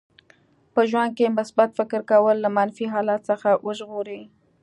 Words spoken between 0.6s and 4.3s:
په ژوند کې مثبت فکر کول له منفي حالت څخه وژغوري.